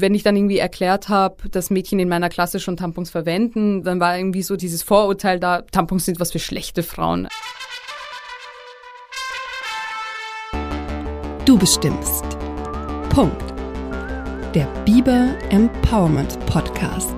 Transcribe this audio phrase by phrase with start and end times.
[0.00, 3.98] Wenn ich dann irgendwie erklärt habe, dass Mädchen in meiner Klasse schon Tampons verwenden, dann
[3.98, 7.26] war irgendwie so dieses Vorurteil da, Tampons sind was für schlechte Frauen.
[11.44, 12.24] Du bestimmst.
[13.10, 13.42] Punkt.
[14.54, 17.16] Der Biber Empowerment Podcast.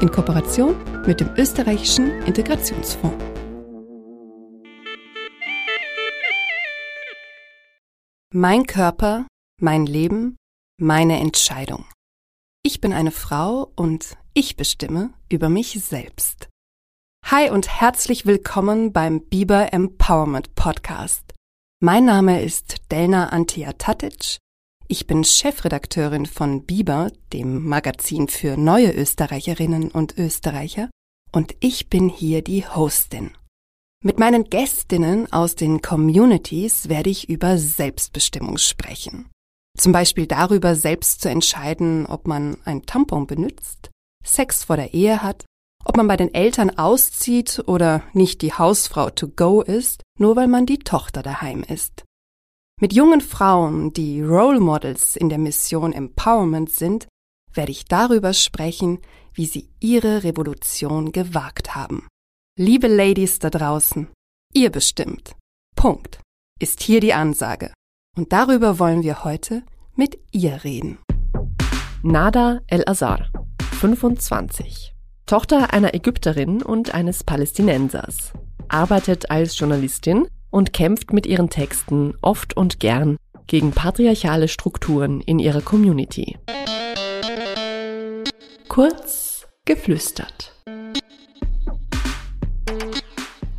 [0.00, 0.76] In Kooperation
[1.08, 3.16] mit dem österreichischen Integrationsfonds.
[8.32, 9.26] Mein Körper,
[9.60, 10.36] mein Leben,
[10.78, 11.84] meine Entscheidung.
[12.66, 16.48] Ich bin eine Frau und ich bestimme über mich selbst.
[17.24, 21.32] Hi und herzlich willkommen beim Biber Empowerment Podcast.
[21.78, 24.38] Mein Name ist Delna Antia Tatic.
[24.88, 30.90] Ich bin Chefredakteurin von Biber, dem Magazin für neue Österreicherinnen und Österreicher,
[31.30, 33.30] und ich bin hier die Hostin.
[34.02, 39.30] Mit meinen Gästinnen aus den Communities werde ich über Selbstbestimmung sprechen.
[39.76, 43.90] Zum Beispiel darüber, selbst zu entscheiden, ob man ein Tampon benutzt,
[44.24, 45.44] Sex vor der Ehe hat,
[45.84, 50.48] ob man bei den Eltern auszieht oder nicht die Hausfrau to go ist, nur weil
[50.48, 52.04] man die Tochter daheim ist.
[52.80, 57.06] Mit jungen Frauen, die Role Models in der Mission Empowerment sind,
[57.54, 58.98] werde ich darüber sprechen,
[59.32, 62.06] wie sie ihre Revolution gewagt haben.
[62.58, 64.08] Liebe Ladies da draußen,
[64.52, 65.36] ihr bestimmt.
[65.74, 66.20] Punkt.
[66.58, 67.72] Ist hier die Ansage.
[68.16, 69.62] Und darüber wollen wir heute
[69.94, 70.98] mit ihr reden.
[72.02, 73.28] Nada El-Azhar,
[73.78, 74.94] 25.
[75.26, 78.32] Tochter einer Ägypterin und eines Palästinensers.
[78.68, 85.38] Arbeitet als Journalistin und kämpft mit ihren Texten oft und gern gegen patriarchale Strukturen in
[85.38, 86.38] ihrer Community.
[88.68, 90.54] Kurz geflüstert.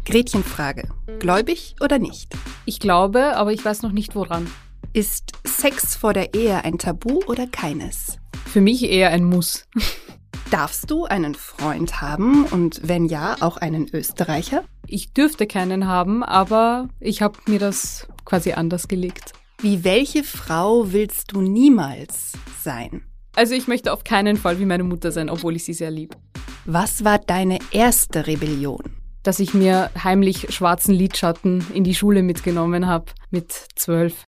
[0.06, 0.88] Gretchenfrage.
[1.20, 2.34] Gläubig oder nicht?
[2.68, 4.46] Ich glaube, aber ich weiß noch nicht woran.
[4.92, 8.20] Ist Sex vor der Ehe ein Tabu oder keines?
[8.46, 9.66] Für mich eher ein Muss.
[10.52, 14.66] Darfst du einen Freund haben und wenn ja, auch einen Österreicher?
[14.86, 19.32] Ich dürfte keinen haben, aber ich habe mir das quasi anders gelegt.
[19.62, 23.04] Wie welche Frau willst du niemals sein?
[23.34, 26.18] Also ich möchte auf keinen Fall wie meine Mutter sein, obwohl ich sie sehr lieb.
[26.66, 28.97] Was war deine erste Rebellion?
[29.28, 34.24] Dass ich mir heimlich schwarzen Lidschatten in die Schule mitgenommen habe mit zwölf.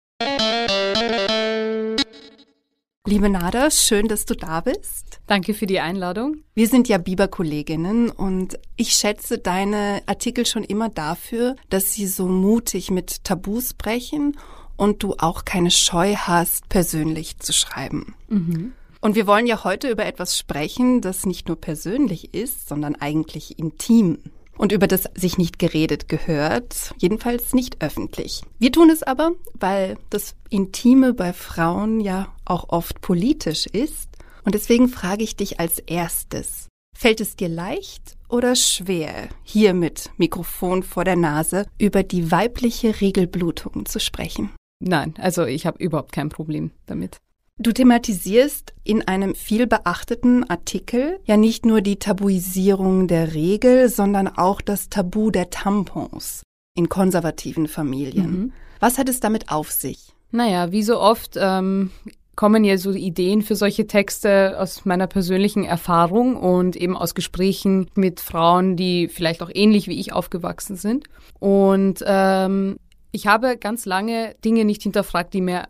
[3.07, 5.21] Liebe Nada, schön, dass du da bist.
[5.29, 6.39] Danke für die Einladung.
[6.57, 12.27] Wir sind ja Biber-Kolleginnen und ich schätze deine Artikel schon immer dafür, dass sie so
[12.27, 14.37] mutig mit Tabus brechen
[14.77, 18.17] und du auch keine Scheu hast, persönlich zu schreiben.
[18.27, 18.73] Mhm.
[19.01, 23.61] Und wir wollen ja heute über etwas sprechen, das nicht nur persönlich ist, sondern eigentlich
[23.61, 24.19] intim
[24.59, 28.43] und über das sich nicht geredet gehört, jedenfalls nicht öffentlich.
[28.59, 34.09] Wir tun es aber, weil das Intime bei Frauen ja auch oft politisch ist.
[34.45, 40.11] Und deswegen frage ich dich als erstes, fällt es dir leicht oder schwer, hier mit
[40.17, 44.51] Mikrofon vor der Nase über die weibliche Regelblutung zu sprechen?
[44.81, 47.19] Nein, also ich habe überhaupt kein Problem damit.
[47.61, 54.29] Du thematisierst in einem viel beachteten Artikel ja nicht nur die Tabuisierung der Regel, sondern
[54.29, 56.45] auch das Tabu der Tampons
[56.77, 58.31] in konservativen Familien.
[58.31, 58.53] Mhm.
[58.79, 60.15] Was hat es damit auf sich?
[60.31, 61.91] Naja, wie so oft ähm,
[62.37, 67.91] kommen ja so Ideen für solche Texte aus meiner persönlichen Erfahrung und eben aus Gesprächen
[67.97, 71.09] mit Frauen, die vielleicht auch ähnlich wie ich aufgewachsen sind.
[71.41, 72.77] Und ähm,
[73.11, 75.65] ich habe ganz lange Dinge nicht hinterfragt, die mir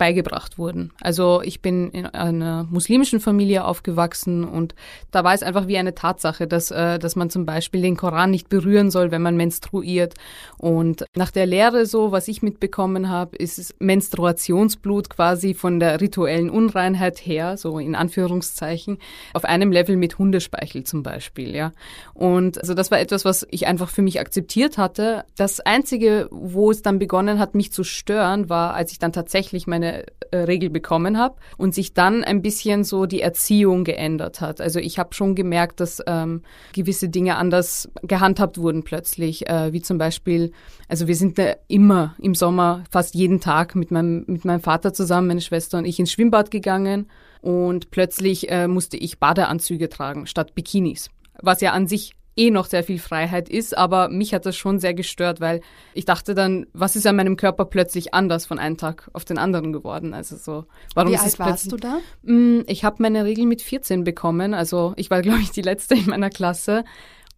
[0.00, 0.92] beigebracht wurden.
[1.02, 4.74] Also ich bin in einer muslimischen Familie aufgewachsen und
[5.10, 8.30] da war es einfach wie eine Tatsache, dass, äh, dass man zum Beispiel den Koran
[8.30, 10.14] nicht berühren soll, wenn man menstruiert.
[10.56, 16.48] Und nach der Lehre so, was ich mitbekommen habe, ist Menstruationsblut quasi von der rituellen
[16.48, 18.96] Unreinheit her, so in Anführungszeichen,
[19.34, 21.72] auf einem Level mit Hundespeichel zum Beispiel, ja.
[22.14, 25.26] Und also das war etwas, was ich einfach für mich akzeptiert hatte.
[25.36, 29.66] Das Einzige, wo es dann begonnen hat, mich zu stören, war, als ich dann tatsächlich
[29.66, 34.60] meine äh, Regel bekommen habe und sich dann ein bisschen so die Erziehung geändert hat.
[34.60, 36.42] Also ich habe schon gemerkt, dass ähm,
[36.72, 40.52] gewisse Dinge anders gehandhabt wurden plötzlich, äh, wie zum Beispiel,
[40.88, 44.92] also wir sind äh, immer im Sommer fast jeden Tag mit meinem, mit meinem Vater
[44.92, 47.08] zusammen, meine Schwester und ich ins Schwimmbad gegangen
[47.40, 51.10] und plötzlich äh, musste ich Badeanzüge tragen statt Bikinis
[51.42, 54.78] was ja an sich eh noch sehr viel Freiheit ist, aber mich hat das schon
[54.78, 55.60] sehr gestört, weil
[55.94, 59.38] ich dachte dann, was ist an meinem Körper plötzlich anders von einem Tag auf den
[59.38, 60.14] anderen geworden?
[60.14, 60.64] Also so,
[60.94, 61.98] warum Wie ist alt warst du da?
[62.22, 65.94] Mm, ich habe meine Regel mit 14 bekommen, also ich war glaube ich die letzte
[65.94, 66.84] in meiner Klasse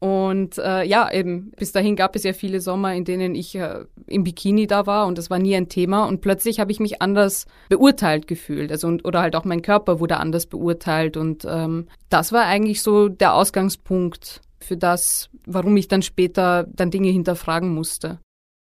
[0.03, 3.85] Und äh, ja, eben bis dahin gab es ja viele Sommer, in denen ich äh,
[4.09, 6.07] im Bikini da war und das war nie ein Thema.
[6.07, 8.73] Und plötzlich habe ich mich anders beurteilt gefühlt.
[8.73, 11.17] Also und, oder halt auch mein Körper wurde anders beurteilt.
[11.17, 16.91] Und ähm, das war eigentlich so der Ausgangspunkt für das, warum ich dann später dann
[16.91, 18.19] Dinge hinterfragen musste.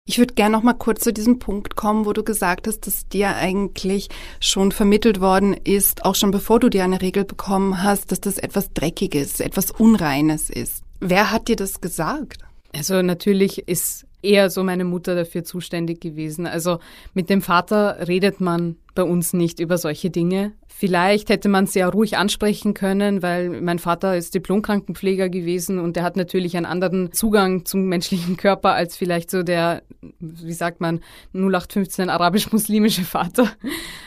[0.10, 3.10] Ich würde gerne noch mal kurz zu diesem Punkt kommen, wo du gesagt hast, dass
[3.10, 4.08] dir eigentlich
[4.40, 8.38] schon vermittelt worden ist, auch schon bevor du dir eine Regel bekommen hast, dass das
[8.38, 10.84] etwas Dreckiges, etwas Unreines ist.
[11.02, 12.38] Wer hat dir das gesagt?
[12.74, 16.48] Also natürlich ist eher so meine Mutter dafür zuständig gewesen.
[16.48, 16.80] Also
[17.14, 20.54] mit dem Vater redet man bei uns nicht über solche Dinge.
[20.68, 25.96] Vielleicht hätte man es ja ruhig ansprechen können, weil mein Vater ist Diplomkrankenpfleger gewesen und
[25.96, 29.82] der hat natürlich einen anderen Zugang zum menschlichen Körper als vielleicht so der,
[30.20, 31.00] wie sagt man,
[31.34, 33.50] 0815 arabisch-muslimische Vater.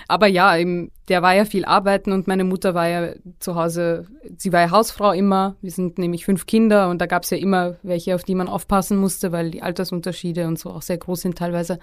[0.06, 4.06] Aber ja, eben, der war ja viel arbeiten und meine Mutter war ja zu Hause,
[4.36, 5.56] sie war ja Hausfrau immer.
[5.60, 8.48] Wir sind nämlich fünf Kinder und da gab es ja immer welche, auf die man
[8.48, 11.78] aufpassen musste, weil die Altersunterschiede und so auch sehr groß sind teilweise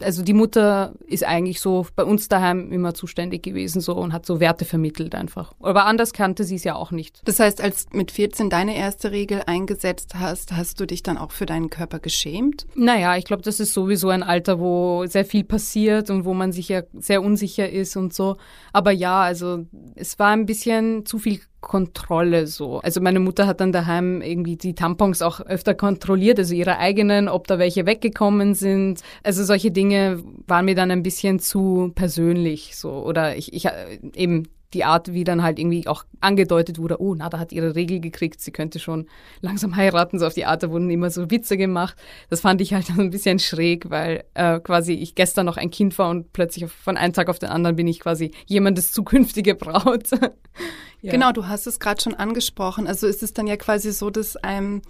[0.00, 4.26] also die Mutter ist eigentlich so bei uns daheim immer zuständig gewesen so und hat
[4.26, 5.52] so Werte vermittelt einfach.
[5.60, 7.20] Aber anders kannte sie es ja auch nicht.
[7.24, 11.32] Das heißt, als mit 14 deine erste Regel eingesetzt hast, hast du dich dann auch
[11.32, 12.66] für deinen Körper geschämt?
[12.74, 16.52] Naja, ich glaube, das ist sowieso ein Alter, wo sehr viel passiert und wo man
[16.52, 18.36] sich ja sehr unsicher ist und so.
[18.72, 22.80] Aber ja, also es war ein bisschen zu viel Kontrolle so.
[22.80, 27.28] Also meine Mutter hat dann daheim irgendwie die Tampons auch öfter kontrolliert, also ihre eigenen,
[27.28, 29.00] ob da welche weggekommen sind.
[29.22, 32.90] Also solche Dinge waren mir dann ein bisschen zu persönlich so.
[32.92, 33.68] Oder ich, ich
[34.14, 38.00] eben die Art, wie dann halt irgendwie auch angedeutet wurde, oh, Nada hat ihre Regel
[38.00, 39.06] gekriegt, sie könnte schon
[39.40, 41.96] langsam heiraten, so auf die Art, da wurden immer so Witze gemacht.
[42.30, 45.98] Das fand ich halt ein bisschen schräg, weil äh, quasi ich gestern noch ein Kind
[45.98, 50.08] war und plötzlich von einem Tag auf den anderen bin ich quasi jemandes zukünftige Braut.
[51.02, 51.10] ja.
[51.10, 52.86] Genau, du hast es gerade schon angesprochen.
[52.86, 54.82] Also ist es dann ja quasi so, dass einem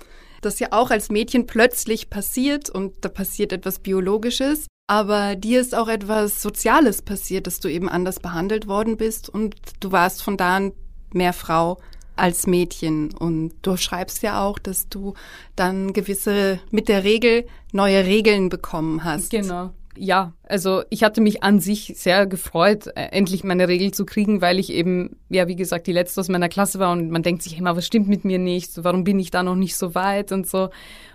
[0.42, 4.66] das ja auch als Mädchen plötzlich passiert und da passiert etwas Biologisches.
[4.88, 9.54] Aber dir ist auch etwas Soziales passiert, dass du eben anders behandelt worden bist und
[9.80, 10.72] du warst von da an
[11.12, 11.78] mehr Frau
[12.16, 13.14] als Mädchen.
[13.14, 15.14] Und du schreibst ja auch, dass du
[15.56, 19.30] dann gewisse, mit der Regel neue Regeln bekommen hast.
[19.30, 19.70] Genau.
[19.96, 24.40] Ja, also ich hatte mich an sich sehr gefreut, äh, endlich meine Regel zu kriegen,
[24.40, 27.42] weil ich eben, ja, wie gesagt, die letzte aus meiner Klasse war und man denkt
[27.42, 28.82] sich immer, was stimmt mit mir nicht?
[28.82, 30.70] Warum bin ich da noch nicht so weit und so.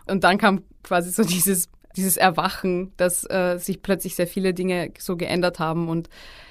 [0.05, 4.91] Und dann kam quasi so dieses dieses Erwachen, dass äh, sich plötzlich sehr viele Dinge
[4.99, 6.09] so geändert haben und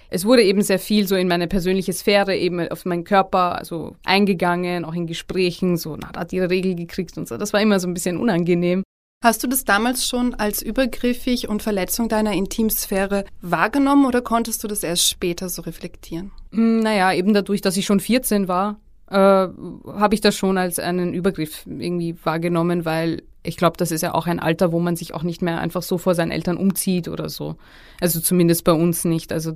[0.08, 3.96] es wurde eben sehr viel so in meine persönliche Sphäre, eben auf meinen Körper, also
[4.04, 7.36] eingegangen, auch in Gesprächen, so, na, da hat ihre Regel gekriegt und so.
[7.36, 8.82] Das war immer so ein bisschen unangenehm.
[9.26, 14.68] Hast du das damals schon als übergriffig und Verletzung deiner Intimsphäre wahrgenommen oder konntest du
[14.68, 16.30] das erst später so reflektieren?
[16.52, 18.78] Hm, naja, eben dadurch, dass ich schon 14 war,
[19.10, 24.02] äh, habe ich das schon als einen Übergriff irgendwie wahrgenommen, weil ich glaube, das ist
[24.02, 26.56] ja auch ein Alter, wo man sich auch nicht mehr einfach so vor seinen Eltern
[26.56, 27.56] umzieht oder so.
[28.00, 29.32] Also zumindest bei uns nicht.
[29.32, 29.54] Also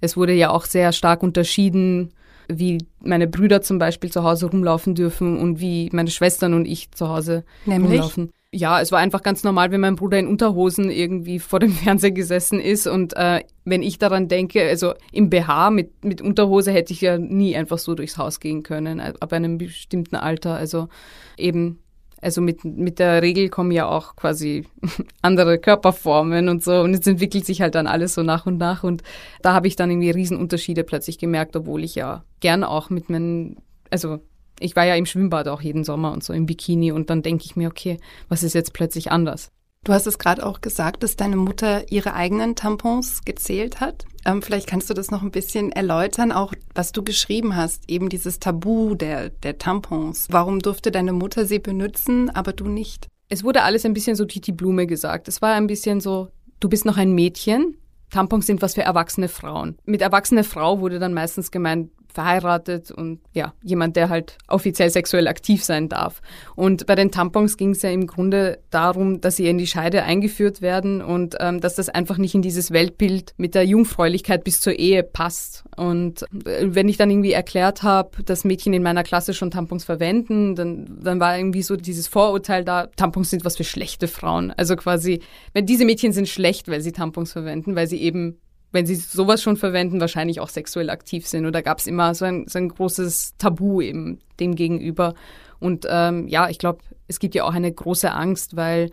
[0.00, 2.12] es wurde ja auch sehr stark unterschieden,
[2.46, 6.92] wie meine Brüder zum Beispiel zu Hause rumlaufen dürfen und wie meine Schwestern und ich
[6.92, 7.94] zu Hause Nämlich?
[7.94, 8.30] rumlaufen.
[8.50, 12.12] Ja, es war einfach ganz normal, wenn mein Bruder in Unterhosen irgendwie vor dem Fernseher
[12.12, 12.86] gesessen ist.
[12.86, 17.18] Und äh, wenn ich daran denke, also im BH mit, mit Unterhose hätte ich ja
[17.18, 20.54] nie einfach so durchs Haus gehen können, ab einem bestimmten Alter.
[20.54, 20.88] Also
[21.36, 21.80] eben
[22.20, 24.66] also mit, mit der Regel kommen ja auch quasi
[25.22, 28.82] andere Körperformen und so und es entwickelt sich halt dann alles so nach und nach
[28.82, 29.02] und
[29.42, 33.58] da habe ich dann irgendwie Riesenunterschiede plötzlich gemerkt, obwohl ich ja gern auch mit meinen,
[33.90, 34.18] also
[34.60, 37.44] ich war ja im Schwimmbad auch jeden Sommer und so im Bikini und dann denke
[37.44, 39.50] ich mir, okay, was ist jetzt plötzlich anders?
[39.84, 44.04] Du hast es gerade auch gesagt, dass deine Mutter ihre eigenen Tampons gezählt hat.
[44.24, 48.08] Ähm, vielleicht kannst du das noch ein bisschen erläutern, auch was du geschrieben hast, eben
[48.08, 50.26] dieses Tabu der, der Tampons.
[50.30, 53.08] Warum durfte deine Mutter sie benutzen, aber du nicht?
[53.28, 55.28] Es wurde alles ein bisschen so Titi Blume gesagt.
[55.28, 56.28] Es war ein bisschen so,
[56.60, 57.76] du bist noch ein Mädchen,
[58.10, 59.76] Tampons sind was für erwachsene Frauen.
[59.84, 65.28] Mit erwachsene Frau wurde dann meistens gemeint, verheiratet und ja, jemand, der halt offiziell sexuell
[65.28, 66.20] aktiv sein darf.
[66.56, 70.02] Und bei den Tampons ging es ja im Grunde darum, dass sie in die Scheide
[70.02, 74.60] eingeführt werden und ähm, dass das einfach nicht in dieses Weltbild mit der Jungfräulichkeit bis
[74.60, 75.62] zur Ehe passt.
[75.76, 79.84] Und äh, wenn ich dann irgendwie erklärt habe, dass Mädchen in meiner Klasse schon Tampons
[79.84, 84.52] verwenden, dann, dann war irgendwie so dieses Vorurteil da, Tampons sind was für schlechte Frauen.
[84.56, 85.20] Also quasi,
[85.52, 88.40] wenn diese Mädchen sind schlecht, weil sie Tampons verwenden, weil sie eben
[88.72, 91.46] wenn sie sowas schon verwenden, wahrscheinlich auch sexuell aktiv sind.
[91.46, 95.14] Oder gab es immer so ein, so ein großes Tabu eben dem gegenüber.
[95.58, 98.90] Und ähm, ja, ich glaube, es gibt ja auch eine große Angst, weil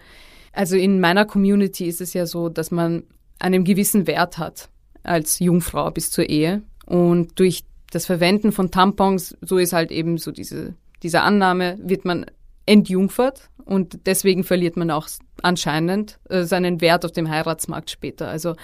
[0.54, 3.04] also in meiner Community ist es ja so, dass man
[3.40, 4.70] einen gewissen Wert hat
[5.04, 6.64] als Jungfrau bis zur Ehe.
[6.86, 12.06] Und durch das Verwenden von Tampons, so ist halt eben so diese, diese Annahme, wird
[12.06, 12.26] man
[12.66, 15.08] entjungfert und deswegen verliert man auch
[15.42, 18.28] anscheinend äh, seinen Wert auf dem Heiratsmarkt später.
[18.28, 18.56] Also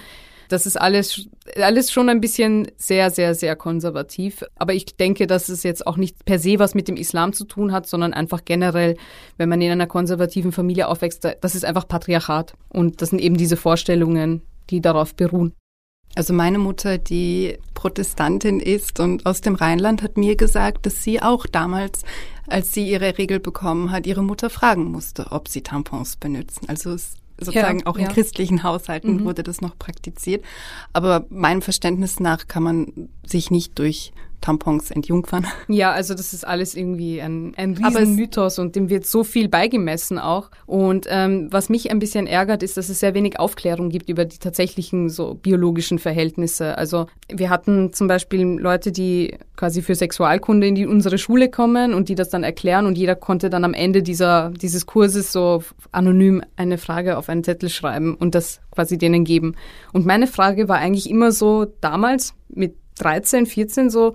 [0.51, 4.43] das ist alles, alles schon ein bisschen sehr, sehr, sehr konservativ.
[4.55, 7.46] Aber ich denke, dass es jetzt auch nicht per se was mit dem Islam zu
[7.46, 8.98] tun hat, sondern einfach generell,
[9.38, 12.53] wenn man in einer konservativen Familie aufwächst, das ist einfach Patriarchat.
[12.70, 15.53] Und das sind eben diese Vorstellungen, die darauf beruhen.
[16.15, 21.22] Also meine Mutter, die Protestantin ist und aus dem Rheinland, hat mir gesagt, dass sie
[21.22, 22.03] auch damals,
[22.48, 26.67] als sie ihre Regel bekommen hat, ihre Mutter fragen musste, ob sie Tampons benutzen.
[26.67, 27.13] Also es
[27.46, 28.12] sozusagen ja, auch in ja.
[28.12, 29.26] christlichen Haushalten mhm.
[29.26, 30.44] wurde das noch praktiziert.
[30.94, 35.46] Aber meinem Verständnis nach kann man sich nicht durch Tampons entjungfern.
[35.68, 40.20] Ja, also das ist alles irgendwie ein, ein Riesenmythos und dem wird so viel beigemessen
[40.20, 40.50] auch.
[40.66, 44.26] Und ähm, was mich ein bisschen ärgert, ist, dass es sehr wenig Aufklärung gibt über
[44.26, 46.78] die tatsächlichen so biologischen Verhältnisse.
[46.78, 51.94] Also wir hatten zum Beispiel Leute, die quasi für Sexualkunde in die, unsere Schule kommen
[51.94, 55.64] und die das dann erklären und jeder konnte dann am Ende dieser, dieses Kurses so
[55.92, 59.56] anonym eine Frage auf einen Zettel schreiben und das quasi denen geben.
[59.94, 64.13] Und meine Frage war eigentlich immer so damals mit 13, 14 so,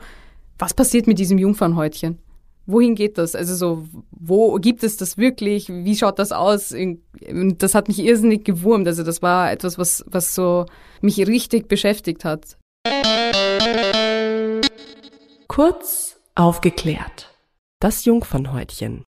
[0.58, 2.18] was passiert mit diesem Jungfernhäutchen?
[2.66, 3.34] Wohin geht das?
[3.34, 5.68] Also so, wo gibt es das wirklich?
[5.68, 6.72] Wie schaut das aus?
[6.72, 8.88] Und das hat mich irrsinnig gewurmt.
[8.88, 10.66] Also das war etwas, was, was so
[11.00, 12.56] mich richtig beschäftigt hat.
[15.46, 17.32] Kurz aufgeklärt.
[17.80, 19.04] Das Jungfernhäutchen.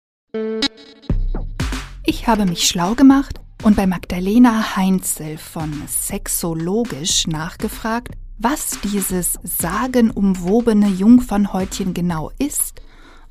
[2.05, 10.89] Ich habe mich schlau gemacht und bei Magdalena Heinzel von Sexologisch nachgefragt, was dieses sagenumwobene
[10.89, 12.83] Jungfernhäutchen genau ist,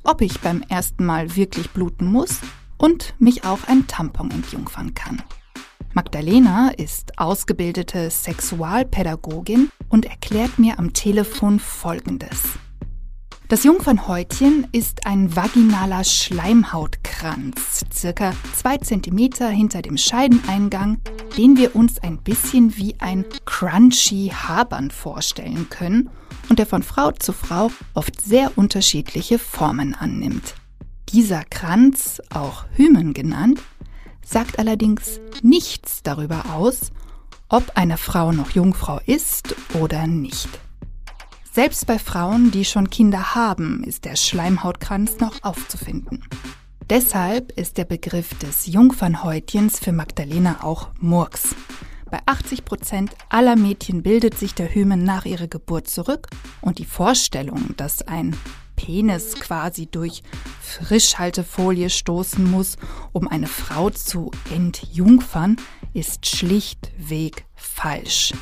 [0.02, 2.40] ob ich beim ersten Mal wirklich bluten muss
[2.78, 5.22] und mich auch ein Tampon entjungfern kann.
[5.94, 12.58] Magdalena ist ausgebildete Sexualpädagogin und erklärt mir am Telefon Folgendes.
[13.48, 20.98] Das Jungfernhäutchen ist ein vaginaler Schleimhautkranz, circa zwei Zentimeter hinter dem Scheideneingang,
[21.36, 26.10] den wir uns ein bisschen wie ein crunchy Habern vorstellen können
[26.48, 30.54] und der von Frau zu Frau oft sehr unterschiedliche Formen annimmt.
[31.10, 33.62] Dieser Kranz, auch Hymen genannt,
[34.24, 36.90] sagt allerdings nichts darüber aus,
[37.48, 40.48] ob eine Frau noch Jungfrau ist oder nicht.
[41.56, 46.22] Selbst bei Frauen, die schon Kinder haben, ist der Schleimhautkranz noch aufzufinden.
[46.90, 51.54] Deshalb ist der Begriff des Jungfernhäutchens für Magdalena auch Murks.
[52.10, 56.26] Bei 80 Prozent aller Mädchen bildet sich der Hymen nach ihrer Geburt zurück
[56.60, 58.36] und die Vorstellung, dass ein
[58.76, 60.22] Penis quasi durch
[60.60, 62.76] Frischhaltefolie stoßen muss,
[63.12, 65.56] um eine Frau zu entjungfern,
[65.94, 68.34] ist schlichtweg falsch.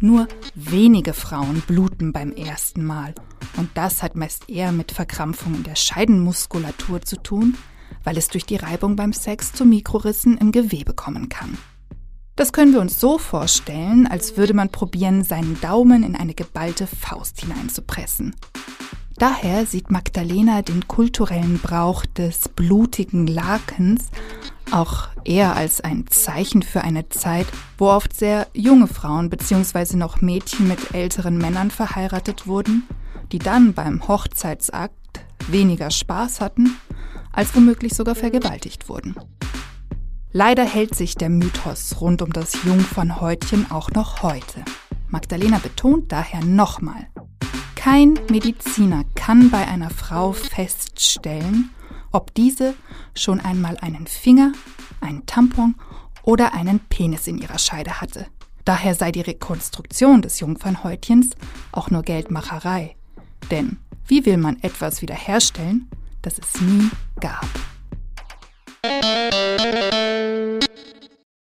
[0.00, 3.14] Nur wenige Frauen bluten beim ersten Mal.
[3.56, 7.56] Und das hat meist eher mit Verkrampfungen der Scheidenmuskulatur zu tun,
[8.04, 11.56] weil es durch die Reibung beim Sex zu Mikrorissen im Gewebe kommen kann.
[12.36, 16.86] Das können wir uns so vorstellen, als würde man probieren, seinen Daumen in eine geballte
[16.86, 18.36] Faust hineinzupressen.
[19.18, 24.10] Daher sieht Magdalena den kulturellen Brauch des blutigen Lakens
[24.70, 27.46] auch eher als ein Zeichen für eine Zeit,
[27.78, 29.96] wo oft sehr junge Frauen bzw.
[29.96, 32.82] noch Mädchen mit älteren Männern verheiratet wurden,
[33.32, 34.94] die dann beim Hochzeitsakt
[35.48, 36.76] weniger Spaß hatten,
[37.32, 39.14] als womöglich sogar vergewaltigt wurden.
[40.32, 44.64] Leider hält sich der Mythos rund um das Jungfernhäutchen auch noch heute.
[45.08, 47.06] Magdalena betont daher nochmal,
[47.86, 51.70] kein Mediziner kann bei einer Frau feststellen,
[52.10, 52.74] ob diese
[53.14, 54.50] schon einmal einen Finger,
[55.00, 55.76] einen Tampon
[56.24, 58.26] oder einen Penis in ihrer Scheide hatte.
[58.64, 61.30] Daher sei die Rekonstruktion des Jungfernhäutchens
[61.70, 62.96] auch nur Geldmacherei.
[63.52, 63.78] Denn
[64.08, 65.88] wie will man etwas wiederherstellen,
[66.22, 66.90] das es nie
[67.20, 67.46] gab?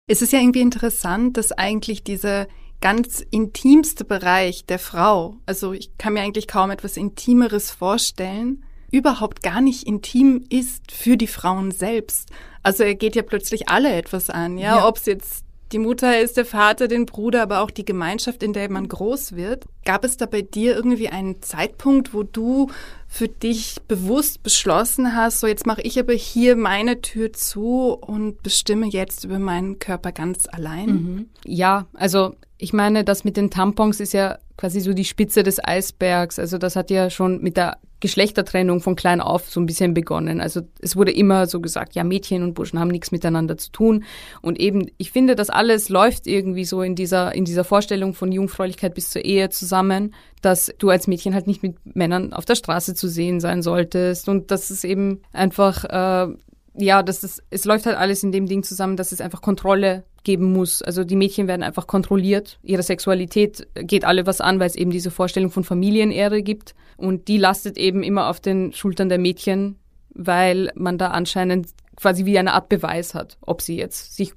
[0.09, 2.49] Es ist ja irgendwie interessant, dass eigentlich dieser
[2.85, 9.43] ganz intimste Bereich der Frau, also ich kann mir eigentlich kaum etwas Intimeres vorstellen, überhaupt
[9.43, 12.29] gar nicht intim ist für die Frauen selbst.
[12.63, 14.87] Also er geht ja plötzlich alle etwas an, ja, ja.
[14.87, 18.53] ob es jetzt die Mutter ist, der Vater, den Bruder, aber auch die Gemeinschaft, in
[18.53, 19.65] der man groß wird.
[19.87, 22.71] Gab es da bei dir irgendwie einen Zeitpunkt, wo du
[23.09, 28.43] für dich bewusst beschlossen hast, so jetzt mache ich aber hier meine Tür zu und
[28.43, 30.87] bestimme jetzt über meinen Körper ganz allein?
[30.87, 31.29] Mhm.
[31.47, 35.63] Ja, also ich meine, das mit den Tampons ist ja quasi so die Spitze des
[35.63, 36.39] Eisbergs.
[36.39, 40.41] Also das hat ja schon mit der Geschlechtertrennung von klein auf so ein bisschen begonnen.
[40.41, 44.05] Also es wurde immer so gesagt, ja, Mädchen und Burschen haben nichts miteinander zu tun.
[44.41, 48.33] Und eben, ich finde, das alles läuft irgendwie so in dieser, in dieser Vorstellung von
[48.33, 52.55] Jungfräulichkeit bis zur Ehe zusammen, dass du als Mädchen halt nicht mit Männern auf der
[52.55, 56.35] Straße zu sehen sein solltest und dass es eben einfach äh,
[56.77, 60.03] ja, das ist, es läuft halt alles in dem Ding zusammen, dass es einfach Kontrolle
[60.25, 60.83] geben muss.
[60.83, 62.59] Also die Mädchen werden einfach kontrolliert.
[62.63, 66.75] Ihre Sexualität geht alle was an, weil es eben diese Vorstellung von Familienehre gibt.
[66.97, 69.77] Und die lastet eben immer auf den Schultern der Mädchen,
[70.15, 74.33] weil man da anscheinend quasi wie eine Art Beweis hat, ob sie jetzt sich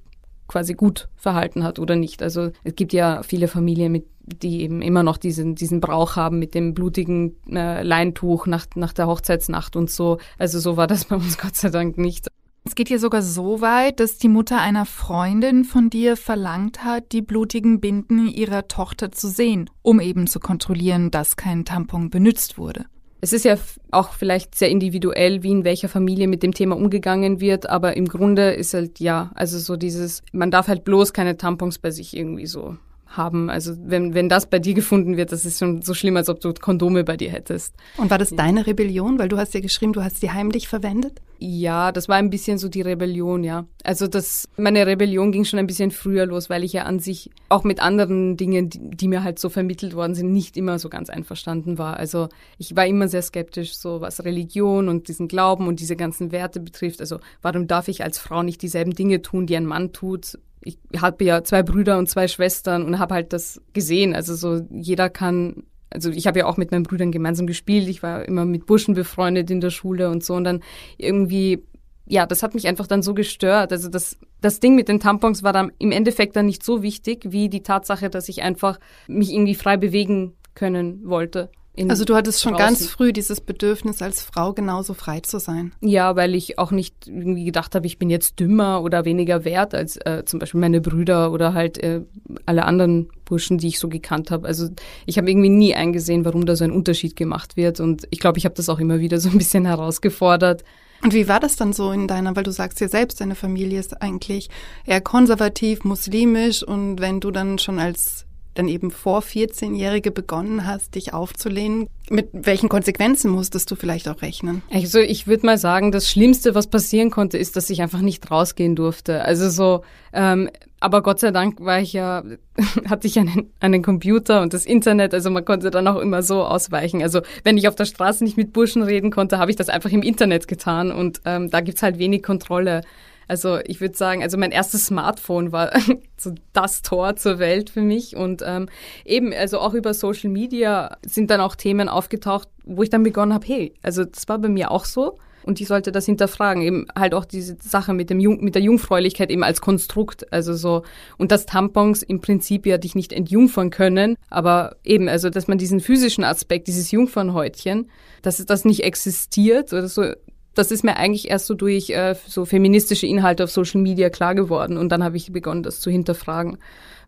[0.46, 2.22] quasi gut verhalten hat oder nicht.
[2.22, 6.38] Also es gibt ja viele Familien, mit, die eben immer noch diesen, diesen Brauch haben
[6.38, 10.18] mit dem blutigen äh, Leintuch nach, nach der Hochzeitsnacht und so.
[10.38, 12.28] Also so war das bei uns Gott sei Dank nicht.
[12.68, 17.12] Es geht hier sogar so weit, dass die Mutter einer Freundin von dir verlangt hat,
[17.12, 22.58] die blutigen Binden ihrer Tochter zu sehen, um eben zu kontrollieren, dass kein Tampon benutzt
[22.58, 22.84] wurde.
[23.22, 23.56] Es ist ja
[23.90, 28.06] auch vielleicht sehr individuell, wie in welcher Familie mit dem Thema umgegangen wird, aber im
[28.06, 32.14] Grunde ist halt ja, also so dieses, man darf halt bloß keine Tampons bei sich
[32.14, 32.76] irgendwie so
[33.08, 33.50] haben.
[33.50, 36.40] Also wenn, wenn das bei dir gefunden wird, das ist schon so schlimm, als ob
[36.40, 37.74] du Kondome bei dir hättest.
[37.96, 39.18] Und war das deine Rebellion?
[39.18, 41.20] Weil du hast ja geschrieben, du hast sie heimlich verwendet?
[41.40, 43.64] Ja, das war ein bisschen so die Rebellion, ja.
[43.84, 47.30] Also das, meine Rebellion ging schon ein bisschen früher los, weil ich ja an sich
[47.48, 50.88] auch mit anderen Dingen, die, die mir halt so vermittelt worden sind, nicht immer so
[50.88, 51.96] ganz einverstanden war.
[51.96, 56.32] Also ich war immer sehr skeptisch, so was Religion und diesen Glauben und diese ganzen
[56.32, 57.00] Werte betrifft.
[57.00, 60.38] Also warum darf ich als Frau nicht dieselben Dinge tun, die ein Mann tut?
[60.68, 64.14] Ich habe ja zwei Brüder und zwei Schwestern und habe halt das gesehen.
[64.14, 67.88] Also so jeder kann, also ich habe ja auch mit meinen Brüdern gemeinsam gespielt.
[67.88, 70.62] Ich war immer mit Burschen befreundet in der Schule und so und dann
[70.96, 71.62] irgendwie
[72.10, 73.70] ja, das hat mich einfach dann so gestört.
[73.70, 77.26] Also das, das Ding mit den Tampons war dann im Endeffekt dann nicht so wichtig
[77.32, 81.50] wie die Tatsache, dass ich einfach mich irgendwie frei bewegen können wollte
[81.88, 82.66] also du hattest schon draußen.
[82.66, 85.72] ganz früh dieses Bedürfnis, als Frau genauso frei zu sein.
[85.80, 89.74] Ja, weil ich auch nicht irgendwie gedacht habe, ich bin jetzt dümmer oder weniger wert
[89.74, 92.02] als äh, zum Beispiel meine Brüder oder halt äh,
[92.46, 94.46] alle anderen Burschen, die ich so gekannt habe.
[94.46, 94.68] Also
[95.06, 97.80] ich habe irgendwie nie eingesehen, warum da so ein Unterschied gemacht wird.
[97.80, 100.64] Und ich glaube, ich habe das auch immer wieder so ein bisschen herausgefordert.
[101.02, 103.78] Und wie war das dann so in deiner, weil du sagst ja selbst, deine Familie
[103.78, 104.48] ist eigentlich
[104.84, 108.26] eher konservativ, muslimisch und wenn du dann schon als
[108.58, 111.88] dann eben vor 14-Jährige begonnen hast, dich aufzulehnen.
[112.10, 114.62] Mit welchen Konsequenzen musstest du vielleicht auch rechnen?
[114.72, 118.30] Also ich würde mal sagen, das Schlimmste, was passieren konnte, ist, dass ich einfach nicht
[118.30, 119.22] rausgehen durfte.
[119.24, 122.24] Also so, ähm, aber Gott sei Dank war ich ja,
[122.88, 126.44] hatte ich einen, einen Computer und das Internet, also man konnte dann auch immer so
[126.44, 127.02] ausweichen.
[127.02, 129.90] Also wenn ich auf der Straße nicht mit Burschen reden konnte, habe ich das einfach
[129.90, 132.82] im Internet getan und ähm, da gibt's halt wenig Kontrolle.
[133.28, 135.70] Also ich würde sagen, also mein erstes Smartphone war
[136.16, 138.68] so das Tor zur Welt für mich und ähm,
[139.04, 143.34] eben, also auch über Social Media sind dann auch Themen aufgetaucht, wo ich dann begonnen
[143.34, 146.62] habe, hey, also das war bei mir auch so und ich sollte das hinterfragen.
[146.62, 150.30] Eben halt auch diese Sache mit dem Jung, mit der Jungfräulichkeit eben als Konstrukt.
[150.30, 150.82] Also so,
[151.16, 155.56] und dass Tampons im Prinzip ja dich nicht entjungfern können, aber eben, also dass man
[155.56, 160.12] diesen physischen Aspekt, dieses Jungfernhäutchen, dass das nicht existiert oder so
[160.58, 164.34] das ist mir eigentlich erst so durch äh, so feministische Inhalte auf Social Media klar
[164.34, 166.58] geworden und dann habe ich begonnen, das zu hinterfragen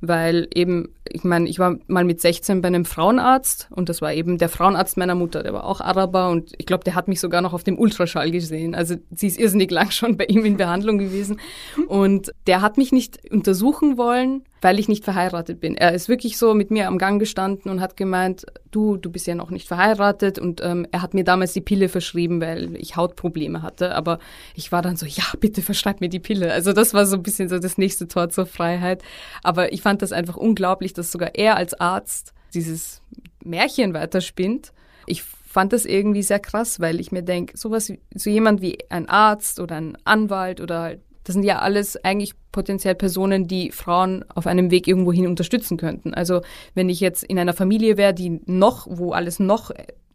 [0.01, 4.13] weil eben, ich meine, ich war mal mit 16 bei einem Frauenarzt und das war
[4.13, 7.21] eben der Frauenarzt meiner Mutter, der war auch Araber und ich glaube, der hat mich
[7.21, 8.75] sogar noch auf dem Ultraschall gesehen.
[8.75, 11.41] Also sie ist irrsinnig lang schon bei ihm in Behandlung gewesen
[11.89, 15.77] und der hat mich nicht untersuchen wollen, weil ich nicht verheiratet bin.
[15.77, 19.27] Er ist wirklich so mit mir am Gang gestanden und hat gemeint, du, du bist
[19.27, 22.97] ja noch nicht verheiratet und ähm, er hat mir damals die Pille verschrieben, weil ich
[22.97, 24.19] Hautprobleme hatte, aber
[24.55, 26.53] ich war dann so, ja, bitte verschreib mir die Pille.
[26.53, 29.03] Also das war so ein bisschen so das nächste Tor zur Freiheit.
[29.43, 33.03] Aber ich fand das einfach unglaublich, dass sogar er als Arzt dieses
[33.43, 34.73] Märchen weiterspinnt.
[35.07, 39.09] Ich fand das irgendwie sehr krass, weil ich mir denke, sowas, so jemand wie ein
[39.09, 44.25] Arzt oder ein Anwalt oder halt, das sind ja alles eigentlich potenziell Personen, die Frauen
[44.29, 46.15] auf einem Weg irgendwohin unterstützen könnten.
[46.15, 46.43] Also
[46.75, 49.73] wenn ich jetzt in einer Familie wäre, die noch, wo alles noch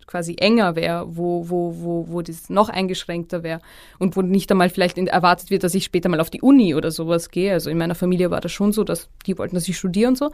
[0.08, 3.62] quasi enger wäre, wo, wo, wo, wo das noch eingeschränkter wäre
[4.00, 6.92] und wo nicht einmal vielleicht erwartet wird, dass ich später mal auf die Uni oder
[6.92, 7.54] sowas gehe.
[7.54, 10.18] Also in meiner Familie war das schon so, dass die wollten, dass ich studiere und
[10.18, 10.32] so.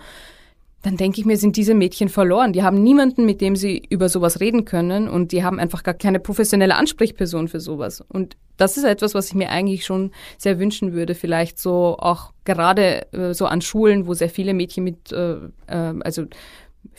[0.83, 2.53] Dann denke ich mir, sind diese Mädchen verloren.
[2.53, 5.93] Die haben niemanden, mit dem sie über sowas reden können und die haben einfach gar
[5.93, 8.01] keine professionelle Ansprechperson für sowas.
[8.01, 11.13] Und das ist etwas, was ich mir eigentlich schon sehr wünschen würde.
[11.13, 15.33] Vielleicht so auch gerade äh, so an Schulen, wo sehr viele Mädchen mit, äh,
[15.67, 16.25] äh, also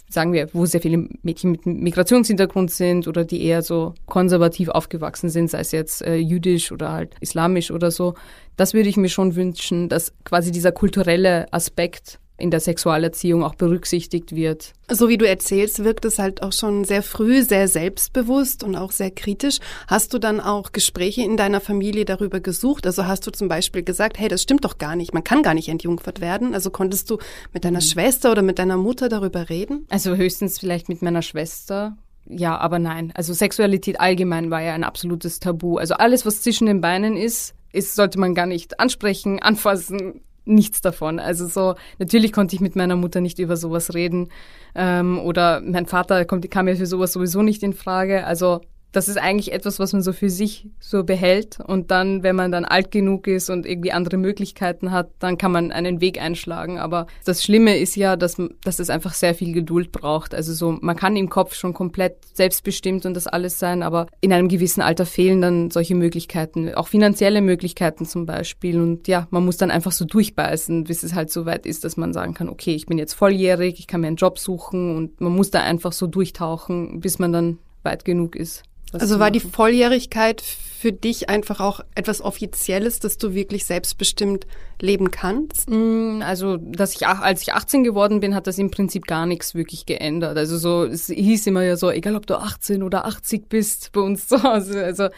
[0.08, 5.30] sagen wir, wo sehr viele Mädchen mit Migrationshintergrund sind oder die eher so konservativ aufgewachsen
[5.30, 8.14] sind, sei es jetzt äh, jüdisch oder halt islamisch oder so.
[8.56, 13.54] Das würde ich mir schon wünschen, dass quasi dieser kulturelle Aspekt in der Sexualerziehung auch
[13.54, 14.72] berücksichtigt wird.
[14.90, 18.90] So wie du erzählst, wirkt es halt auch schon sehr früh sehr selbstbewusst und auch
[18.90, 19.58] sehr kritisch.
[19.86, 22.86] Hast du dann auch Gespräche in deiner Familie darüber gesucht?
[22.86, 25.54] Also hast du zum Beispiel gesagt, hey, das stimmt doch gar nicht, man kann gar
[25.54, 26.54] nicht entjungfert werden.
[26.54, 27.18] Also konntest du
[27.52, 27.84] mit deiner mhm.
[27.84, 29.86] Schwester oder mit deiner Mutter darüber reden?
[29.88, 31.96] Also höchstens vielleicht mit meiner Schwester.
[32.26, 33.12] Ja, aber nein.
[33.14, 35.76] Also Sexualität allgemein war ja ein absolutes Tabu.
[35.78, 40.80] Also alles, was zwischen den Beinen ist, ist, sollte man gar nicht ansprechen, anfassen, nichts
[40.80, 41.18] davon.
[41.18, 44.28] Also so, natürlich konnte ich mit meiner Mutter nicht über sowas reden.
[44.74, 48.26] Ähm, oder mein Vater kommt, kam ja für sowas sowieso nicht in Frage.
[48.26, 48.60] Also
[48.92, 51.58] das ist eigentlich etwas, was man so für sich so behält.
[51.60, 55.50] Und dann, wenn man dann alt genug ist und irgendwie andere Möglichkeiten hat, dann kann
[55.50, 56.78] man einen Weg einschlagen.
[56.78, 60.34] Aber das Schlimme ist ja, dass, dass es einfach sehr viel Geduld braucht.
[60.34, 64.32] Also so, man kann im Kopf schon komplett selbstbestimmt und das alles sein, aber in
[64.32, 68.78] einem gewissen Alter fehlen dann solche Möglichkeiten, auch finanzielle Möglichkeiten zum Beispiel.
[68.78, 71.96] Und ja, man muss dann einfach so durchbeißen, bis es halt so weit ist, dass
[71.96, 75.20] man sagen kann, okay, ich bin jetzt volljährig, ich kann mir einen Job suchen und
[75.20, 78.64] man muss da einfach so durchtauchen, bis man dann weit genug ist.
[78.92, 80.42] Also war die Volljährigkeit
[80.82, 84.48] für dich einfach auch etwas Offizielles, dass du wirklich selbstbestimmt
[84.80, 85.70] leben kannst?
[85.70, 89.54] Mm, also, dass ich, als ich 18 geworden bin, hat das im Prinzip gar nichts
[89.54, 90.36] wirklich geändert.
[90.36, 94.00] Also so, es hieß immer ja so, egal ob du 18 oder 80 bist bei
[94.00, 94.84] uns zu Hause.
[94.84, 95.08] Also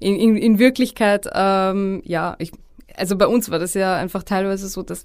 [0.00, 2.52] in, in, in Wirklichkeit, ähm, ja, ich,
[2.96, 5.04] also bei uns war das ja einfach teilweise so, dass